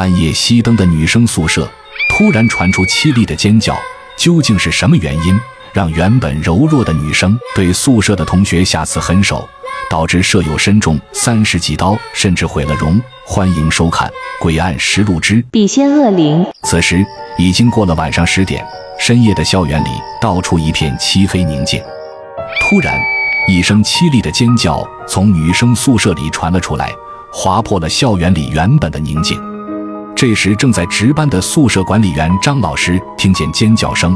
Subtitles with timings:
[0.00, 1.70] 半夜熄灯的女生宿舍
[2.08, 3.78] 突然传出凄厉的尖叫，
[4.16, 5.38] 究竟是什么原因
[5.74, 9.46] 让原本柔弱的女生对宿舍的同学下此狠手，
[9.90, 12.98] 导致舍友身中三十几刀，甚至毁了容？
[13.26, 14.10] 欢迎收看
[14.42, 16.42] 《诡案实录之笔仙恶灵》。
[16.62, 17.04] 此时
[17.36, 18.66] 已经过了晚上十点，
[18.98, 21.78] 深夜的校园里到处一片漆黑宁静。
[22.70, 22.98] 突然，
[23.46, 26.90] 一声凄厉的尖叫从女生宿舍里传了出来，
[27.30, 29.38] 划破了校园里原本的宁静。
[30.20, 34.14] 这时，正在值班的宿舍管理员张老师听见尖叫声，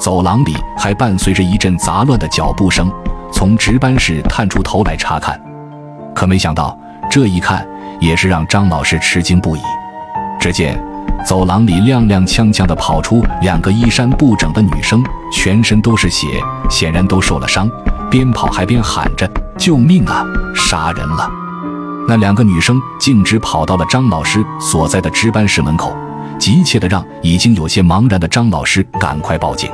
[0.00, 2.90] 走廊里还伴随着一阵杂乱的脚步声，
[3.32, 5.40] 从值班室探出头来查看。
[6.12, 6.76] 可没想到，
[7.08, 7.64] 这一看
[8.00, 9.60] 也是让张老师吃惊不已。
[10.40, 10.76] 只见
[11.24, 16.26] 走廊里踉踉跄跄地跑出两个衣衫不整的女生，全身都是血，
[16.68, 17.70] 显然都受了伤，
[18.10, 20.24] 边跑还边喊着：“救命啊！
[20.52, 21.30] 杀人了！”
[22.06, 25.96] 那两个女生径直跑到了张老师所在的值班室门口，
[26.38, 29.70] 急切地让已经有些茫然的张老师赶快报警。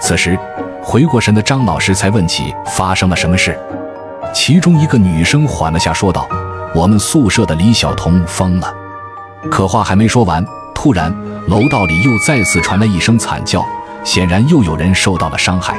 [0.00, 0.38] 此时，
[0.80, 3.58] 回过神的张老师才问起发生了什么事。
[4.32, 6.28] 其中一个女生缓了下，说道
[6.74, 8.72] ：“我们宿舍的李晓彤疯了。”
[9.50, 11.12] 可话还没说完，突然
[11.48, 13.66] 楼道里又再次传来一声惨叫，
[14.04, 15.76] 显然又有人受到了伤害。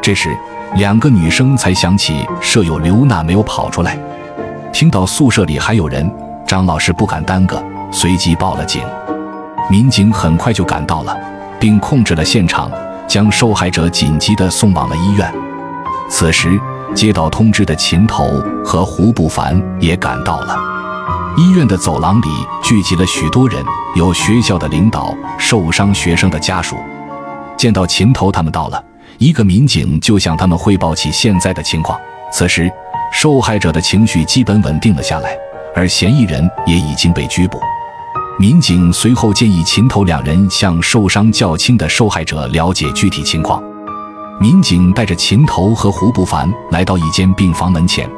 [0.00, 0.34] 这时，
[0.76, 3.98] 两个女生才想起舍友刘娜没有跑出来。
[4.74, 6.12] 听到宿舍里还有人，
[6.44, 8.82] 张老师不敢耽搁，随即报了警。
[9.70, 11.16] 民警很快就赶到了，
[11.60, 12.68] 并控制了现场，
[13.06, 15.32] 将受害者紧急地送往了医院。
[16.10, 16.60] 此时，
[16.92, 20.58] 接到通知的秦头和胡不凡也赶到了。
[21.36, 22.26] 医院的走廊里
[22.60, 23.64] 聚集了许多人，
[23.94, 26.76] 有学校的领导、受伤学生的家属。
[27.56, 28.84] 见到秦头他们到了，
[29.18, 31.96] 一个民警就向他们汇报起现在的情况。
[32.32, 32.68] 此时，
[33.16, 35.30] 受害者的情绪基本稳定了下来，
[35.72, 37.60] 而嫌疑人也已经被拘捕。
[38.40, 43.62] 民警随后建议秦头两人向受伤较轻的受害者了解具体情况。
[44.40, 48.10] 民警带着秦头和胡不凡来到一间病房门前，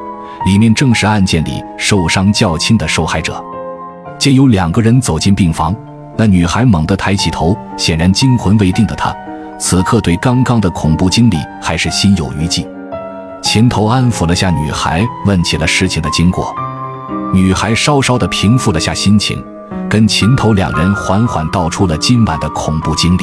[0.46, 3.40] 里面正是案件里受伤较轻的受害者。
[4.18, 5.76] 见有两个人走进病房，
[6.16, 9.14] 那女孩猛地抬起头，显然惊魂未定的她，
[9.60, 12.66] 此刻对刚刚的恐怖经历还是心有余悸。
[13.46, 16.52] 秦头安抚了下女孩，问起了事情的经过。
[17.32, 19.40] 女孩稍稍的平复了下心情，
[19.88, 23.22] 跟秦头两人缓缓道出了今晚的恐怖经历。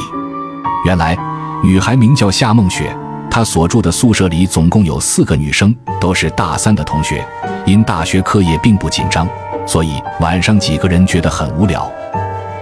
[0.86, 1.14] 原来，
[1.62, 2.96] 女孩名叫夏梦雪，
[3.30, 7.22] 她所住的宿舍里总共有四个女生，都是大三的同学。
[7.66, 9.28] 因大学课业并不紧张，
[9.66, 11.86] 所以晚上几个人觉得很无聊。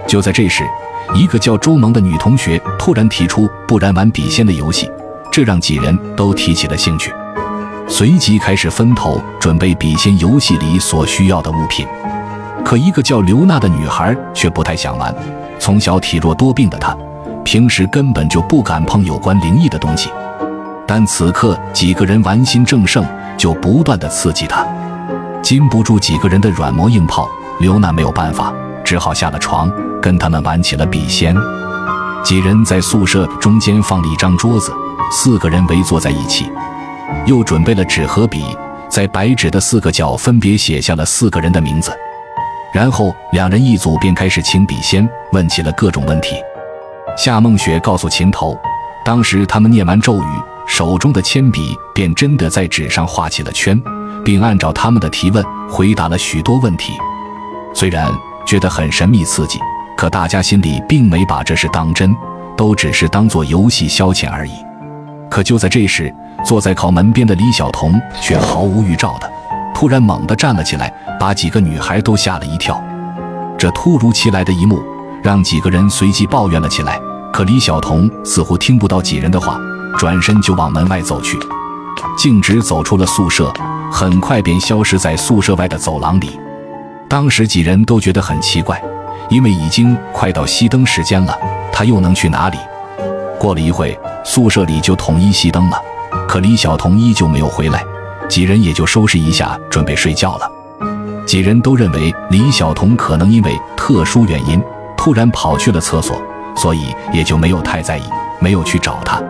[0.05, 0.65] 就在这时，
[1.15, 4.91] 一个叫周萌的女同学突然提出，不然玩笔仙的游戏，
[5.31, 7.13] 这让几人都提起了兴趣。
[7.87, 11.85] 随即开始分头准备笔仙游戏里所需要的物品，
[12.63, 15.13] 可一个叫刘娜的女孩却不太想玩。
[15.59, 16.95] 从小体弱多病的她，
[17.43, 20.09] 平时根本就不敢碰有关灵异的东西。
[20.87, 23.05] 但此刻几个人玩心正盛，
[23.37, 24.65] 就不断的刺激她。
[25.41, 27.29] 禁不住几个人的软磨硬泡，
[27.59, 28.51] 刘娜没有办法，
[28.83, 31.35] 只好下了床，跟他们玩起了笔仙。
[32.23, 34.73] 几人在宿舍中间放了一张桌子，
[35.11, 36.49] 四个人围坐在一起。
[37.25, 38.43] 又准备了纸和笔，
[38.89, 41.91] 在白纸的四个角分别写下了四个人的名字，
[42.73, 46.35] 然后两人一组便开始请笔仙问起了各种问题。
[47.17, 48.57] 夏梦雪告诉秦头，
[49.05, 50.25] 当时他们念完咒语，
[50.65, 53.79] 手中的铅笔便真的在纸上画起了圈，
[54.25, 56.93] 并按照他们的提问回答了许多问题。
[57.73, 58.11] 虽然
[58.45, 59.59] 觉得很神秘刺激，
[59.95, 62.15] 可大家心里并没把这事当真，
[62.57, 64.53] 都只是当做游戏消遣而已。
[65.29, 69.29] 可就在这时，坐在靠门边的李晓彤却毫无预兆的，
[69.73, 72.81] 突然猛地站了起来，把几个女孩都吓了一跳。
[73.57, 74.83] 这突如其来的一幕，
[75.23, 76.99] 让几个人随即抱怨了起来。
[77.31, 79.57] 可李晓彤似乎听不到几人的话，
[79.97, 81.39] 转身就往门外走去，
[82.17, 83.51] 径直走出了宿舍，
[83.91, 86.39] 很快便消失在宿舍外的走廊里。
[87.07, 88.79] 当时几人都觉得很奇怪，
[89.29, 91.35] 因为已经快到熄灯时间了，
[91.71, 92.57] 他又能去哪里？
[93.39, 95.77] 过了一会，宿舍里就统一熄灯了，
[96.33, 97.85] 可李晓彤依旧没有回来，
[98.27, 100.51] 几人也就收拾一下，准备睡觉了。
[101.27, 104.59] 几人都认为李晓彤可能因为特殊原因
[104.97, 106.19] 突然跑去了厕所，
[106.55, 108.03] 所以也就没有太在意，
[108.39, 109.21] 没有去找他。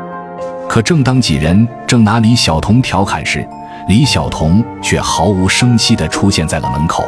[0.70, 3.46] 可正当几人正拿李晓彤调侃时，
[3.90, 7.04] 李晓彤却毫无声息地出现在了门口。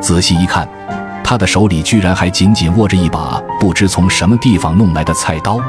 [0.00, 0.68] 仔细一看，
[1.24, 5.60] 他的手里居然还紧紧握着一把不知从什么地方弄来的菜刀。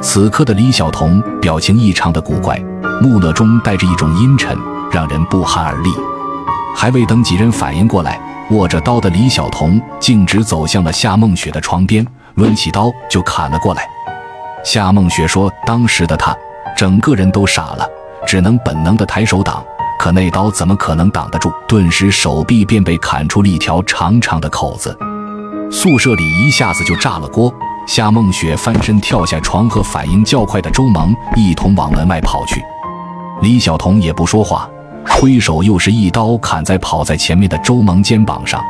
[0.00, 2.56] 此刻的李晓彤表情异常的古怪，
[3.02, 4.56] 木讷中带着一种阴沉，
[4.90, 5.90] 让人不寒而栗。
[6.74, 12.06] 还未等几人反应过来，握着刀的李小彤径直走向了夏梦雪的床边，
[12.36, 13.82] 抡起刀就砍了过来。
[14.64, 16.34] 夏梦雪说：“当时的她
[16.76, 17.84] 整个人都傻了，
[18.26, 19.64] 只能本能的抬手挡，
[19.98, 21.52] 可那刀怎么可能挡得住？
[21.66, 24.96] 顿时手臂便被砍出了一条长长的口子。
[25.72, 27.52] 宿舍里一下子就炸了锅。
[27.88, 32.62] 夏梦雪翻身跳下床，和反应较快的周萌一同往门外跑去。
[33.40, 34.68] 李小彤也不说话。”
[35.08, 38.62] 挥手又是一刀砍在跑在前面的周萌肩膀上。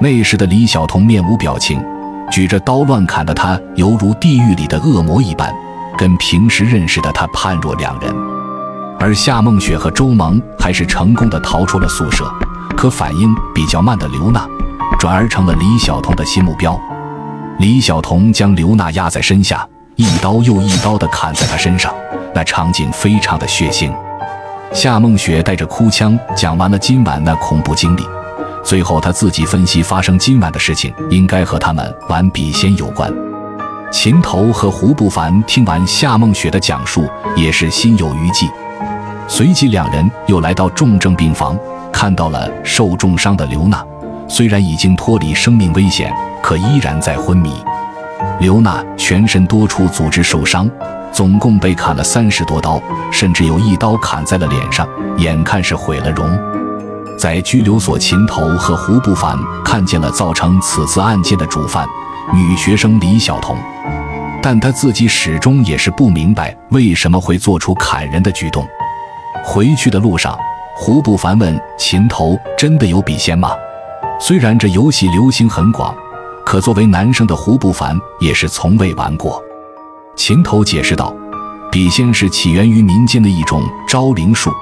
[0.00, 1.84] 那时的李小彤面无表情，
[2.30, 5.52] 举着刀乱砍的他犹如地狱里的恶魔一般，
[5.98, 8.14] 跟平时认识的他判若两人。
[9.00, 12.32] 而夏梦雪和周萌还是成功的逃出了宿舍，
[12.76, 14.46] 可反应比较慢的刘娜，
[15.00, 16.80] 转而成了李小彤的新目标。
[17.58, 21.94] 李小彤将刘娜压在身下，一刀又一刀的砍在她身上，
[22.34, 23.90] 那场景非常的血腥。
[24.72, 28.02] 夏梦雪带着哭腔讲完了今晚那恐怖经历，
[28.62, 33.10] 最后她自己分析，发生今晚的事情应该和他们玩笔仙有关。
[33.90, 38.46] 秦头和胡不凡听完夏梦雪的讲述，也是心有余悸。
[39.26, 41.58] 随即两人又来到重症病房，
[41.90, 43.82] 看到了受重伤的刘娜，
[44.28, 46.12] 虽然已经脱离生命危险，
[46.46, 47.52] 可依然在昏迷。
[48.38, 50.70] 刘娜全身多处组织受伤。
[51.12, 56.28] 总共被砍了三十多刀，甚至有一刀砍在了脸上，眼看是毁了容。
[57.18, 59.34] 在拘留所，秦头和胡不凡
[59.64, 61.86] 看见了造成此次案件的主犯
[62.34, 63.56] 女学生李晓彤，
[64.42, 68.66] 但他自己始终也是不明白为什么会做出砍人的举动。
[69.42, 70.38] 回去的路上，
[70.76, 73.52] 胡不凡问秦头：“真的有笔仙吗？”
[74.20, 75.94] 虽然这游戏流行很广，
[76.46, 79.42] 可作为男生的胡不凡也是从未玩过。
[80.14, 81.12] 秦头解释道
[81.72, 84.52] ：“笔仙是起源于民间的一种招灵术，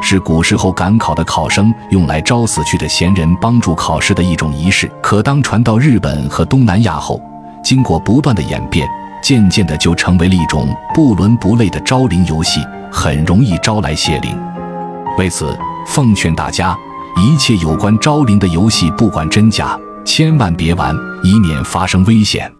[0.00, 4.88] 是古时候赶考的考生用来招死去的闲人帮助考试的一种仪式。
[5.02, 7.20] 可当传到日本和东南亚后，
[7.60, 8.88] 经过不断的演变，
[9.20, 14.40] 渐渐的就成为了一种不伦不类的招灵游戏，很容易招来邪灵。
[15.18, 16.78] 为此，奉劝大家，
[17.16, 22.52] 一切有关招灵的游戏，不管真假，千万别玩，以免发生危险。”